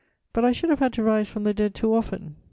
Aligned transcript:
But 0.33 0.43
I 0.43 0.51
should 0.51 0.71
have 0.71 0.79
had 0.79 0.93
to 0.93 1.03
rise 1.03 1.29
from 1.29 1.43
the 1.43 1.53
dead 1.53 1.75
too 1.75 1.93
often. 1.93 2.37